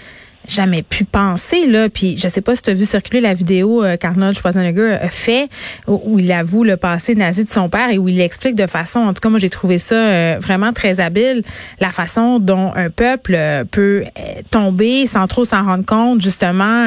jamais 0.49 0.83
pu 0.83 1.05
penser 1.05 1.67
là. 1.67 1.89
Puis 1.89 2.17
je 2.19 2.29
sais 2.29 2.41
pas 2.41 2.55
si 2.55 2.63
tu 2.63 2.71
as 2.71 2.75
vu 2.75 2.85
circuler 2.85 3.21
la 3.21 3.35
vidéo 3.35 3.85
euh, 3.85 3.97
qu'Arnold 3.97 4.37
Schwarzenegger 4.37 4.99
fait 5.11 5.49
où, 5.87 6.19
il 6.19 6.31
avoue 6.33 6.65
le 6.65 6.77
passé 6.77 7.15
nazi 7.15 7.45
de 7.45 7.51
son 7.51 7.69
père 7.69 7.91
et 7.91 7.99
où 7.99 8.09
il 8.09 8.21
explique 8.21 8.55
de 8.55 8.67
façon, 8.67 9.01
en 9.01 9.13
tout 9.13 9.21
cas 9.21 9.29
moi 9.29 9.39
j'ai 9.39 9.51
trouvé 9.51 9.79
ça 9.79 9.95
euh, 9.95 10.37
vraiment 10.41 10.73
très 10.73 11.01
habile, 11.01 11.43
la 11.81 11.91
façon 11.91 12.39
dont 12.39 12.73
un 12.75 12.91
peuple 12.91 13.35
euh, 13.35 13.65
peut 13.65 14.05
tomber 14.51 15.07
sans 15.07 15.27
trop 15.27 15.45
s'en 15.45 15.65
rendre 15.65 15.85
compte 15.85 16.21
justement 16.21 16.87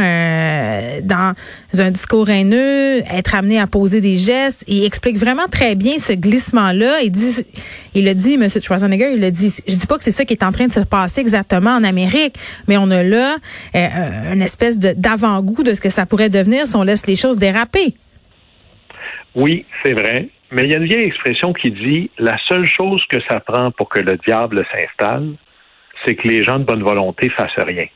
dans 1.03 1.33
un 1.77 1.91
discours 1.91 2.29
haineux, 2.29 3.03
être 3.11 3.35
amené 3.35 3.59
à 3.59 3.67
poser 3.67 4.01
des 4.01 4.17
gestes. 4.17 4.63
Il 4.67 4.83
explique 4.83 5.17
vraiment 5.17 5.47
très 5.49 5.75
bien 5.75 5.97
ce 5.99 6.13
glissement 6.13 6.71
là. 6.71 7.01
Il 7.01 7.11
dit, 7.11 7.45
il 7.93 8.05
le 8.05 8.13
dit, 8.13 8.37
Monsieur 8.37 8.61
Schwarzenegger, 8.61 9.11
il 9.13 9.21
le 9.21 9.31
dit. 9.31 9.53
Je 9.67 9.75
dis 9.75 9.87
pas 9.87 9.97
que 9.97 10.03
c'est 10.03 10.11
ça 10.11 10.25
qui 10.25 10.33
est 10.33 10.43
en 10.43 10.51
train 10.51 10.67
de 10.67 10.73
se 10.73 10.79
passer 10.81 11.21
exactement 11.21 11.71
en 11.71 11.83
Amérique, 11.83 12.35
mais 12.67 12.77
on 12.77 12.89
a 12.91 13.03
là 13.03 13.37
euh, 13.75 14.33
une 14.33 14.41
espèce 14.41 14.79
d'avant-goût 14.79 15.63
de 15.63 15.73
ce 15.73 15.81
que 15.81 15.89
ça 15.89 16.05
pourrait 16.05 16.29
devenir 16.29 16.67
si 16.67 16.75
on 16.75 16.83
laisse 16.83 17.07
les 17.07 17.15
choses 17.15 17.37
déraper. 17.37 17.95
Oui, 19.35 19.65
c'est 19.83 19.93
vrai. 19.93 20.29
Mais 20.51 20.63
il 20.63 20.71
y 20.71 20.73
a 20.73 20.77
une 20.77 20.85
vieille 20.85 21.05
expression 21.05 21.53
qui 21.53 21.71
dit 21.71 22.09
la 22.17 22.37
seule 22.47 22.65
chose 22.65 23.03
que 23.09 23.17
ça 23.27 23.39
prend 23.39 23.71
pour 23.71 23.89
que 23.89 23.99
le 23.99 24.17
diable 24.17 24.65
s'installe, 24.71 25.33
c'est 26.05 26.15
que 26.15 26.27
les 26.27 26.43
gens 26.43 26.59
de 26.59 26.63
bonne 26.63 26.83
volonté 26.83 27.29
fassent 27.29 27.51
rien. 27.57 27.87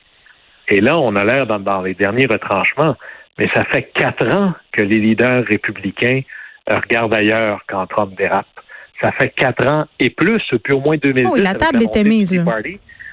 Et 0.67 0.81
là, 0.81 0.97
on 0.97 1.15
a 1.15 1.25
l'air 1.25 1.47
dans, 1.47 1.81
les 1.81 1.93
derniers 1.93 2.25
retranchements, 2.25 2.95
mais 3.37 3.49
ça 3.53 3.63
fait 3.65 3.91
quatre 3.93 4.27
ans 4.33 4.53
que 4.71 4.81
les 4.81 4.99
leaders 4.99 5.45
républicains 5.45 6.21
regardent 6.69 7.13
ailleurs 7.13 7.61
quand 7.67 7.85
Trump 7.87 8.15
dérape. 8.17 8.45
Ça 9.01 9.11
fait 9.13 9.29
quatre 9.29 9.65
ans 9.67 9.85
et 9.99 10.09
plus, 10.09 10.41
depuis 10.51 10.73
au 10.73 10.81
moins 10.81 10.97
2010. 10.97 11.29
Oh, 11.31 11.35
la 11.37 11.55
table 11.55 11.83
était 11.83 12.03
mise. 12.03 12.35
Là. 12.35 12.43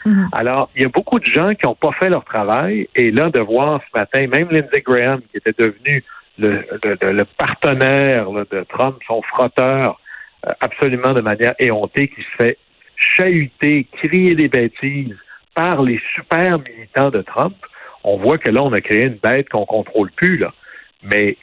Mhm. 0.07 0.29
Alors, 0.33 0.71
il 0.77 0.83
y 0.83 0.85
a 0.85 0.89
beaucoup 0.89 1.19
de 1.19 1.27
gens 1.27 1.49
qui 1.49 1.67
n'ont 1.67 1.75
pas 1.75 1.91
fait 1.99 2.09
leur 2.09 2.25
travail 2.25 2.89
et 2.95 3.11
là, 3.11 3.29
de 3.29 3.41
voir 3.41 3.81
ce 3.83 3.99
matin, 3.99 4.27
même 4.29 4.49
Lindsey 4.51 4.81
Graham, 4.81 5.21
qui 5.31 5.39
était 5.39 5.55
devenu 5.59 6.05
le, 6.39 7.25
partenaire 7.37 8.31
de 8.31 8.65
Trump, 8.69 8.99
son 9.07 9.21
frotteur, 9.23 9.99
euh, 10.47 10.51
absolument 10.61 11.13
de 11.13 11.23
manière 11.23 11.55
éhontée, 11.59 12.07
qui 12.07 12.23
se 12.23 12.45
fait 12.45 12.59
chahuter, 12.97 13.89
crier 13.93 14.37
des 14.37 14.49
bêtises 14.49 15.17
par 15.55 15.83
les 15.83 16.01
super 16.15 16.59
militants 16.61 17.11
de 17.11 17.23
Trump, 17.23 17.57
on 18.05 18.17
voit 18.17 18.39
que 18.39 18.51
là, 18.51 18.63
on 18.63 18.73
a 18.73 18.81
créé 18.81 19.07
une 19.07 19.19
bête 19.21 19.49
qu'on 19.49 19.67
contrôle 19.67 20.13
plus. 20.13 20.37
Là. 20.37 20.55
Mais 21.03 21.37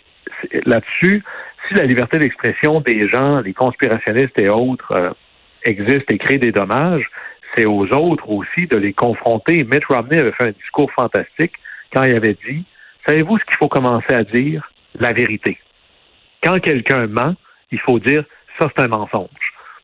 là-dessus, 0.65 1.23
si 1.67 1.73
la 1.73 1.83
liberté 1.83 2.17
d'expression 2.17 2.79
des 2.79 3.09
gens, 3.09 3.41
les 3.41 3.53
conspirationnistes 3.53 4.37
et 4.37 4.47
autres, 4.47 4.91
euh, 4.91 5.09
existe 5.65 6.09
et 6.11 6.17
crée 6.17 6.37
des 6.37 6.51
dommages, 6.51 7.09
c'est 7.55 7.65
aux 7.65 7.85
autres 7.93 8.29
aussi 8.29 8.67
de 8.67 8.77
les 8.77 8.93
confronter. 8.93 9.63
Mitt 9.63 9.85
Romney 9.85 10.19
avait 10.19 10.31
fait 10.31 10.47
un 10.47 10.51
discours 10.51 10.91
fantastique 10.91 11.53
quand 11.91 12.03
il 12.03 12.15
avait 12.15 12.37
dit, 12.47 12.65
savez-vous 13.05 13.37
ce 13.37 13.45
qu'il 13.45 13.57
faut 13.57 13.67
commencer 13.67 14.13
à 14.13 14.23
dire? 14.23 14.69
La 14.99 15.11
vérité. 15.11 15.57
Quand 16.43 16.59
quelqu'un 16.59 17.07
ment, 17.07 17.35
il 17.71 17.79
faut 17.79 17.99
dire, 17.99 18.23
ça 18.59 18.69
c'est 18.75 18.83
un 18.83 18.87
mensonge. 18.87 19.29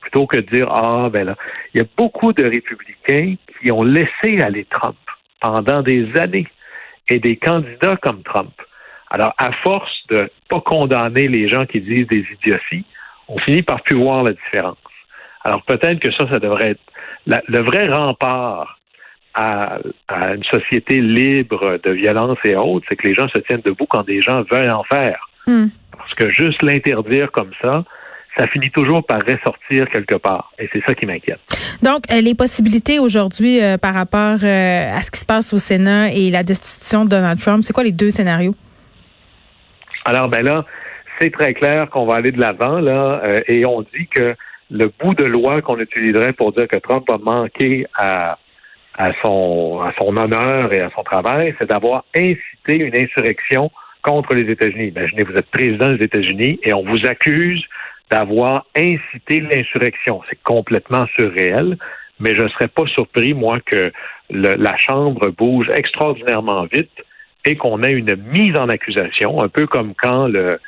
Plutôt 0.02 0.28
que 0.28 0.38
de 0.38 0.42
dire, 0.42 0.70
ah 0.72 1.10
ben 1.12 1.26
là, 1.26 1.36
il 1.74 1.80
y 1.80 1.84
a 1.84 1.88
beaucoup 1.98 2.32
de 2.34 2.44
républicains 2.44 3.36
qui 3.62 3.72
ont 3.72 3.84
laissé 3.84 4.40
aller 4.42 4.66
Trump 4.66 4.98
pendant 5.42 5.82
des 5.82 6.08
années 6.18 6.48
et 7.08 7.20
des 7.20 7.38
candidats 7.38 7.98
comme 7.98 8.22
Trump. 8.24 8.54
Alors, 9.12 9.34
à 9.38 9.52
force 9.64 9.92
de 10.10 10.30
pas 10.48 10.62
condamner 10.62 11.28
les 11.28 11.48
gens 11.48 11.66
qui 11.66 11.82
disent 11.82 12.08
des 12.08 12.26
idioties, 12.32 12.86
on 13.28 13.40
finit 13.40 13.64
par 13.64 13.82
plus 13.82 13.96
voir 13.96 14.24
la 14.24 14.34
différence. 14.34 14.78
Alors 15.44 15.64
peut-être 15.64 16.00
que 16.00 16.12
ça, 16.12 16.28
ça 16.32 16.40
devrait 16.40 16.72
être 16.72 16.82
le 17.28 17.60
vrai 17.60 17.88
rempart 17.88 18.80
à, 19.34 19.80
une 20.10 20.44
société 20.44 21.02
libre 21.02 21.80
de 21.84 21.92
violence 21.92 22.38
et 22.44 22.56
autres, 22.56 22.86
c'est 22.90 22.96
que 22.96 23.08
les 23.08 23.14
gens 23.14 23.28
se 23.30 23.40
tiennent 23.40 23.62
debout 23.64 23.86
quand 23.86 24.04
des 24.06 24.22
gens 24.22 24.44
veulent 24.52 24.72
en 24.72 24.84
faire. 24.84 25.30
Hmm. 25.48 25.68
Parce 25.98 26.14
que 26.16 26.30
juste 26.32 26.62
l'interdire 26.64 27.32
comme 27.32 27.52
ça, 27.62 27.84
ça 28.38 28.48
finit 28.48 28.70
toujours 28.70 29.06
par 29.06 29.20
ressortir 29.20 29.90
quelque 29.90 30.16
part. 30.16 30.52
Et 30.60 30.70
c'est 30.72 30.84
ça 30.86 30.94
qui 30.94 31.06
m'inquiète. 31.06 31.40
Donc, 31.82 32.04
euh, 32.12 32.22
les 32.22 32.36
possibilités 32.36 33.00
aujourd'hui 33.00 33.62
euh, 33.62 33.78
par 33.78 33.94
rapport 33.94 34.38
euh, 34.44 34.96
à 34.96 35.02
ce 35.02 35.12
qui 35.12 35.20
se 35.20 35.26
passe 35.26 35.54
au 35.54 35.58
Sénat 35.58 36.14
et 36.14 36.30
la 36.30 36.44
destitution 36.44 37.06
de 37.06 37.10
Donald 37.10 37.40
Trump, 37.40 37.64
c'est 37.64 37.74
quoi 37.74 37.84
les 37.84 37.92
deux 37.92 38.10
scénarios? 38.10 38.56
Alors, 40.06 40.30
ben 40.30 40.44
là, 40.44 40.66
c'est 41.20 41.32
très 41.32 41.54
clair 41.54 41.90
qu'on 41.90 42.06
va 42.06 42.16
aller 42.16 42.32
de 42.32 42.40
l'avant, 42.40 42.80
là, 42.80 43.22
et 43.48 43.66
on 43.66 43.82
dit 43.82 44.08
que 44.10 44.36
le 44.70 44.92
bout 45.00 45.14
de 45.16 45.26
loi 45.26 45.62
qu'on 45.62 45.80
utiliserait 45.80 46.34
pour 46.34 46.52
dire 46.52 46.68
que 46.68 46.78
Trump 46.78 47.10
a 47.10 47.18
manqué 47.18 47.86
à, 47.96 48.38
son, 49.24 49.82
son 50.00 50.18
honneur 50.18 50.76
et 50.76 50.82
à 50.82 50.90
son 50.96 51.04
travail, 51.04 51.56
c'est 51.58 51.70
d'avoir 51.70 52.04
incité 52.16 52.76
une 52.76 52.96
insurrection 52.96 53.72
contre 54.02 54.34
les 54.36 54.50
États-Unis. 54.52 54.88
Imaginez, 54.96 55.24
vous 55.24 55.38
êtes 55.38 55.50
président 55.50 55.94
des 55.94 56.04
États-Unis 56.06 56.60
et 56.64 56.74
on 56.74 56.84
vous 56.84 57.06
accuse 57.06 57.64
d'avoir 58.12 58.66
incité 58.76 59.42
l'insurrection. 59.42 60.22
C'est 60.30 60.42
complètement 60.44 61.06
surréel, 61.18 61.78
mais 62.20 62.36
je 62.36 62.42
ne 62.44 62.50
serais 62.50 62.68
pas 62.68 62.86
surpris, 62.88 63.34
moi, 63.34 63.58
que 63.66 63.92
la 64.30 64.78
Chambre 64.78 65.30
bouge 65.30 65.70
extraordinairement 65.74 66.66
vite 66.72 66.92
et 67.46 67.56
qu'on 67.56 67.82
ait 67.84 67.92
une 67.92 68.16
mise 68.16 68.58
en 68.58 68.68
accusation, 68.68 69.42
un 69.42 69.48
peu 69.48 69.66
comme 69.66 69.94
quand 69.96 70.28
le, 70.28 70.60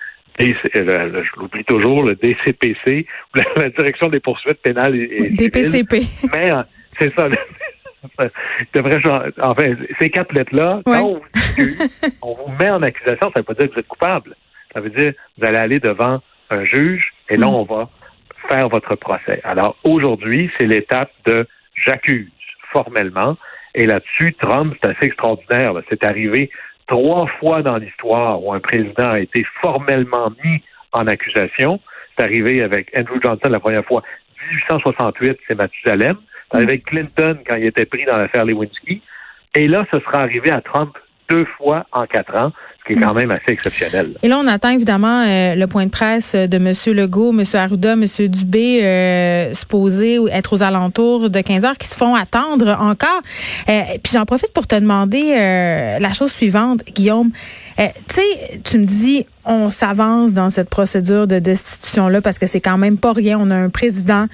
je 0.49 1.39
l'oublie 1.39 1.63
toujours, 1.65 2.03
le 2.03 2.15
DCPC, 2.15 3.05
la, 3.35 3.69
Direction 3.69 4.09
des 4.09 4.19
poursuites 4.19 4.61
pénales 4.61 4.95
et, 4.95 5.29
DPCP. 5.29 6.01
Mais 6.33 6.51
euh, 6.51 6.63
c'est 6.99 7.13
ça. 7.15 7.27
devrait, 8.73 8.99
enfin, 9.41 9.75
ces 9.99 10.09
quatre 10.09 10.33
lettres-là, 10.33 10.81
quand 10.85 11.03
on 11.03 11.13
vous, 11.15 11.65
on 12.21 12.33
vous 12.33 12.53
met 12.59 12.69
en 12.69 12.81
accusation, 12.81 13.27
ça 13.27 13.33
ne 13.35 13.39
veut 13.39 13.43
pas 13.43 13.53
dire 13.53 13.67
que 13.67 13.73
vous 13.73 13.79
êtes 13.79 13.87
coupable. 13.87 14.35
Ça 14.73 14.79
veut 14.79 14.89
dire 14.89 15.13
que 15.13 15.17
vous 15.37 15.45
allez 15.45 15.57
aller 15.57 15.79
devant 15.79 16.21
un 16.49 16.65
juge 16.65 17.13
et 17.29 17.37
là, 17.37 17.47
mm. 17.47 17.53
on 17.53 17.63
va 17.63 17.89
faire 18.49 18.69
votre 18.69 18.95
procès. 18.95 19.39
Alors 19.43 19.77
aujourd'hui, 19.83 20.49
c'est 20.59 20.65
l'étape 20.65 21.11
de 21.25 21.47
j'accuse 21.85 22.31
formellement. 22.71 23.37
Et 23.73 23.85
là-dessus, 23.85 24.33
Trump, 24.33 24.75
c'est 24.81 24.89
assez 24.89 25.05
extraordinaire. 25.05 25.73
C'est 25.89 26.03
arrivé 26.03 26.49
trois 26.91 27.25
fois 27.39 27.63
dans 27.63 27.77
l'histoire 27.77 28.43
où 28.43 28.53
un 28.53 28.59
président 28.59 29.11
a 29.11 29.19
été 29.19 29.45
formellement 29.61 30.29
mis 30.43 30.61
en 30.91 31.07
accusation. 31.07 31.79
C'est 32.17 32.23
arrivé 32.25 32.61
avec 32.61 32.91
Andrew 32.95 33.17
Johnson 33.23 33.49
la 33.49 33.61
première 33.61 33.85
fois, 33.85 34.03
1868, 34.51 35.39
c'est 35.47 35.55
Mathusalem. 35.55 36.17
C'est 36.49 36.57
arrivé 36.57 36.73
avec 36.73 36.85
Clinton 36.85 37.37
quand 37.47 37.55
il 37.55 37.65
était 37.65 37.85
pris 37.85 38.03
dans 38.05 38.17
l'affaire 38.17 38.45
Lewinsky. 38.45 39.01
Et 39.55 39.67
là, 39.69 39.85
ce 39.89 39.99
sera 40.01 40.23
arrivé 40.23 40.51
à 40.51 40.59
Trump 40.59 40.97
deux 41.29 41.45
fois 41.57 41.85
en 41.93 42.05
quatre 42.05 42.35
ans 42.37 42.51
est 42.91 42.95
quand 42.95 43.13
même 43.13 43.31
assez 43.31 43.51
exceptionnel. 43.51 44.11
Et 44.23 44.27
là, 44.27 44.39
on 44.39 44.47
attend 44.47 44.69
évidemment 44.69 45.23
euh, 45.25 45.55
le 45.55 45.67
point 45.67 45.85
de 45.85 45.91
presse 45.91 46.35
de 46.35 46.57
M. 46.57 46.73
Legault, 46.95 47.31
M. 47.31 47.43
Arruda, 47.53 47.93
M. 47.93 48.05
Dubé, 48.27 48.83
euh, 48.83 49.53
supposé 49.53 50.19
être 50.31 50.53
aux 50.53 50.63
alentours 50.63 51.29
de 51.29 51.41
15 51.41 51.65
heures, 51.65 51.77
qui 51.77 51.87
se 51.87 51.95
font 51.95 52.15
attendre 52.15 52.77
encore. 52.79 53.21
Euh, 53.69 53.81
puis 54.03 54.13
j'en 54.13 54.25
profite 54.25 54.53
pour 54.53 54.67
te 54.67 54.75
demander 54.75 55.33
euh, 55.35 55.99
la 55.99 56.13
chose 56.13 56.31
suivante, 56.31 56.81
Guillaume. 56.93 57.31
tu 57.77 57.85
sais, 58.07 58.61
tu 58.63 58.79
me 58.79 58.85
dis, 58.85 59.25
on 59.45 59.69
s'avance 59.69 60.33
dans 60.33 60.49
cette 60.49 60.69
procédure 60.69 61.27
de 61.27 61.39
destitution-là 61.39 62.21
parce 62.21 62.39
que 62.39 62.45
c'est 62.45 62.61
quand 62.61 62.77
même 62.77 62.97
pas 62.97 63.13
rien. 63.13 63.37
On 63.39 63.51
a 63.51 63.55
un 63.55 63.69
président 63.69 64.27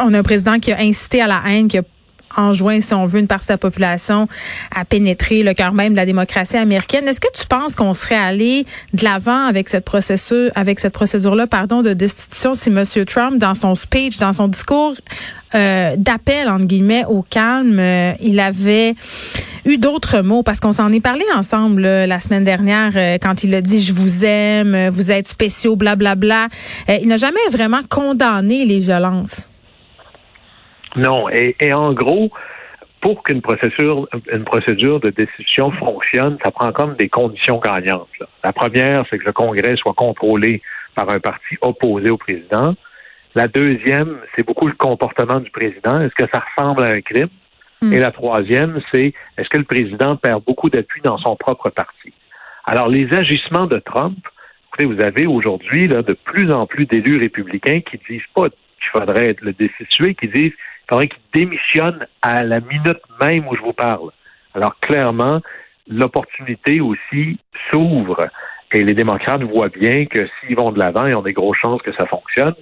on 0.00 0.14
a 0.14 0.18
un 0.18 0.22
président 0.22 0.58
qui 0.58 0.72
a 0.72 0.78
incité 0.78 1.20
à 1.20 1.26
la 1.26 1.42
haine, 1.48 1.68
qui 1.68 1.78
a 1.78 1.82
enjoint, 2.36 2.80
si 2.80 2.94
on 2.94 3.06
veut, 3.06 3.20
une 3.20 3.26
partie 3.26 3.46
de 3.46 3.52
la 3.52 3.58
population 3.58 4.28
à 4.74 4.84
pénétrer 4.84 5.42
le 5.42 5.54
cœur 5.54 5.72
même 5.72 5.92
de 5.92 5.96
la 5.96 6.06
démocratie 6.06 6.56
américaine. 6.56 7.06
Est-ce 7.08 7.20
que 7.20 7.32
tu 7.34 7.46
penses 7.46 7.74
qu'on 7.74 7.94
serait 7.94 8.16
allé 8.16 8.66
de 8.92 9.04
l'avant 9.04 9.46
avec 9.46 9.68
cette 9.68 9.84
processus, 9.84 10.50
avec 10.54 10.80
cette 10.80 10.92
procédure-là, 10.92 11.46
pardon, 11.46 11.82
de 11.82 11.92
destitution 11.92 12.54
si 12.54 12.70
M. 12.70 12.84
Trump, 13.06 13.38
dans 13.38 13.54
son 13.54 13.74
speech, 13.74 14.18
dans 14.18 14.32
son 14.32 14.48
discours 14.48 14.94
euh, 15.54 15.94
d'appel 15.96 16.48
entre 16.50 16.66
guillemets 16.66 17.06
au 17.06 17.22
calme, 17.22 17.78
euh, 17.78 18.12
il 18.20 18.38
avait 18.38 18.94
eu 19.64 19.78
d'autres 19.78 20.20
mots? 20.20 20.42
Parce 20.42 20.60
qu'on 20.60 20.72
s'en 20.72 20.92
est 20.92 21.00
parlé 21.00 21.24
ensemble 21.34 21.82
la 21.82 22.20
semaine 22.20 22.44
dernière 22.44 22.92
euh, 22.96 23.16
quand 23.20 23.44
il 23.44 23.54
a 23.54 23.62
dit 23.62 23.80
je 23.80 23.94
vous 23.94 24.24
aime, 24.24 24.88
vous 24.90 25.10
êtes 25.10 25.28
spéciaux, 25.28 25.76
blablabla. 25.76 26.48
Bla, 26.48 26.48
bla. 26.86 26.98
il 26.98 27.08
n'a 27.08 27.16
jamais 27.16 27.40
vraiment 27.50 27.80
condamné 27.88 28.64
les 28.66 28.78
violences. 28.78 29.47
Non, 30.98 31.28
et, 31.28 31.72
en 31.72 31.92
gros, 31.92 32.30
pour 33.00 33.22
qu'une 33.22 33.40
procédure, 33.40 34.08
une 34.32 34.44
procédure 34.44 35.00
de 35.00 35.10
décision 35.10 35.70
fonctionne, 35.72 36.38
ça 36.44 36.50
prend 36.50 36.72
comme 36.72 36.96
des 36.96 37.08
conditions 37.08 37.58
gagnantes. 37.58 38.08
La 38.42 38.52
première, 38.52 39.04
c'est 39.08 39.18
que 39.18 39.24
le 39.24 39.32
Congrès 39.32 39.76
soit 39.76 39.94
contrôlé 39.94 40.62
par 40.94 41.08
un 41.08 41.20
parti 41.20 41.56
opposé 41.60 42.10
au 42.10 42.16
président. 42.16 42.74
La 43.34 43.46
deuxième, 43.46 44.18
c'est 44.34 44.44
beaucoup 44.44 44.66
le 44.66 44.74
comportement 44.74 45.38
du 45.38 45.50
président. 45.50 46.00
Est-ce 46.00 46.14
que 46.14 46.28
ça 46.32 46.42
ressemble 46.48 46.82
à 46.82 46.88
un 46.88 47.00
crime? 47.00 47.28
Hmm. 47.80 47.92
Et 47.92 48.00
la 48.00 48.10
troisième, 48.10 48.80
c'est 48.92 49.12
est-ce 49.36 49.48
que 49.48 49.58
le 49.58 49.64
président 49.64 50.16
perd 50.16 50.42
beaucoup 50.44 50.68
d'appui 50.68 51.00
dans 51.02 51.18
son 51.18 51.36
propre 51.36 51.70
parti? 51.70 52.12
Alors, 52.64 52.88
les 52.88 53.12
agissements 53.14 53.66
de 53.66 53.78
Trump, 53.78 54.18
vous 54.84 55.00
avez 55.00 55.26
aujourd'hui 55.26 55.88
de 55.88 56.16
plus 56.24 56.52
en 56.52 56.66
plus 56.66 56.86
d'élus 56.86 57.18
républicains 57.18 57.80
qui 57.80 57.98
disent 58.08 58.20
pas 58.34 58.48
qu'il 58.48 58.90
faudrait 58.92 59.34
le 59.40 59.52
destituer, 59.52 60.14
qui 60.14 60.28
disent 60.28 60.52
faudrait 60.88 61.08
qu'il 61.08 61.20
démissionne 61.34 62.06
à 62.22 62.42
la 62.42 62.60
minute 62.60 63.00
même 63.20 63.46
où 63.46 63.56
je 63.56 63.60
vous 63.60 63.72
parle. 63.72 64.10
Alors 64.54 64.78
clairement, 64.80 65.40
l'opportunité 65.86 66.80
aussi 66.80 67.38
s'ouvre 67.70 68.28
et 68.72 68.82
les 68.82 68.94
démocrates 68.94 69.42
voient 69.42 69.68
bien 69.68 70.06
que 70.06 70.26
s'ils 70.26 70.56
vont 70.56 70.72
de 70.72 70.78
l'avant, 70.78 71.06
ils 71.06 71.14
ont 71.14 71.22
des 71.22 71.32
grosses 71.32 71.58
chances 71.58 71.82
que 71.82 71.92
ça 71.92 72.06
fonctionne. 72.06 72.54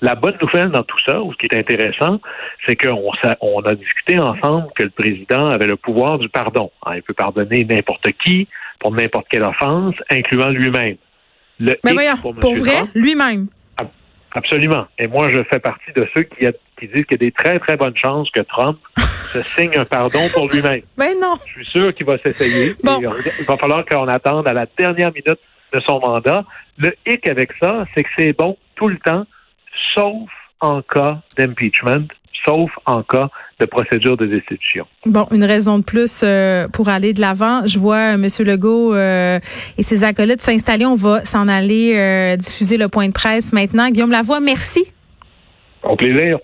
La 0.00 0.14
bonne 0.14 0.36
nouvelle 0.40 0.70
dans 0.70 0.84
tout 0.84 0.98
ça, 1.04 1.20
ou 1.20 1.32
ce 1.32 1.38
qui 1.38 1.46
est 1.46 1.58
intéressant, 1.58 2.20
c'est 2.64 2.76
qu'on 2.76 3.10
on 3.40 3.60
a 3.62 3.74
discuté 3.74 4.18
ensemble 4.18 4.66
que 4.76 4.84
le 4.84 4.90
président 4.90 5.48
avait 5.48 5.66
le 5.66 5.76
pouvoir 5.76 6.18
du 6.18 6.28
pardon. 6.28 6.70
Hein, 6.86 6.96
il 6.96 7.02
peut 7.02 7.14
pardonner 7.14 7.64
n'importe 7.64 8.12
qui 8.24 8.46
pour 8.78 8.92
n'importe 8.92 9.26
quelle 9.28 9.42
offense, 9.42 9.96
incluant 10.08 10.50
lui-même. 10.50 10.96
Mais 11.58 11.76
voyons, 11.82 12.14
pour, 12.40 12.54
vrai, 12.54 12.84
lui-même. 12.94 13.48
Absolument. 14.30 14.86
Et 15.00 15.08
moi, 15.08 15.28
je 15.28 15.42
fais 15.44 15.58
partie 15.58 15.92
de 15.96 16.06
ceux 16.14 16.22
qui, 16.22 16.46
qui 16.78 16.86
disent 16.88 17.04
qu'il 17.04 17.20
y 17.20 17.24
a 17.24 17.26
des 17.26 17.32
très, 17.32 17.58
très 17.58 17.76
bonnes 17.76 17.96
chances 17.96 18.30
que 18.30 18.40
Trump 18.40 18.78
se 19.32 19.42
signe 19.42 19.76
un 19.76 19.84
pardon 19.84 20.20
pour 20.32 20.48
lui-même. 20.48 20.82
Mais 20.96 21.14
non. 21.14 21.34
Je 21.46 21.62
suis 21.62 21.70
sûr 21.70 21.94
qu'il 21.94 22.06
va 22.06 22.18
s'essayer. 22.18 22.72
Il 22.82 23.44
va 23.46 23.56
falloir 23.56 23.84
qu'on 23.84 24.08
attende 24.08 24.46
à 24.48 24.52
la 24.52 24.66
dernière 24.78 25.12
minute 25.12 25.38
de 25.72 25.80
son 25.80 26.00
mandat. 26.00 26.44
Le 26.78 26.94
hic 27.06 27.26
avec 27.28 27.52
ça, 27.60 27.84
c'est 27.94 28.04
que 28.04 28.10
c'est 28.16 28.32
bon 28.32 28.56
tout 28.76 28.88
le 28.88 28.98
temps 28.98 29.24
sauf 29.94 30.28
en 30.60 30.82
cas 30.82 31.20
d'impeachment, 31.36 32.08
sauf 32.44 32.70
en 32.86 33.02
cas 33.02 33.28
de 33.60 33.66
procédure 33.66 34.16
de 34.16 34.26
destitution. 34.26 34.86
Bon, 35.06 35.26
une 35.30 35.44
raison 35.44 35.78
de 35.78 35.84
plus 35.84 36.22
euh, 36.22 36.68
pour 36.68 36.88
aller 36.88 37.12
de 37.12 37.20
l'avant. 37.20 37.66
Je 37.66 37.78
vois 37.78 38.14
euh, 38.14 38.14
M. 38.14 38.28
Legault 38.46 38.94
euh, 38.94 39.38
et 39.76 39.82
ses 39.82 40.04
acolytes 40.04 40.40
s'installer. 40.40 40.86
On 40.86 40.94
va 40.94 41.24
s'en 41.24 41.48
aller 41.48 42.36
diffuser 42.36 42.76
le 42.76 42.88
point 42.88 43.08
de 43.08 43.12
presse 43.12 43.52
maintenant. 43.52 43.90
Guillaume 43.90 44.10
Lavoie, 44.10 44.40
merci. 44.40 44.86
Au 45.82 45.96
plaisir. 45.96 46.38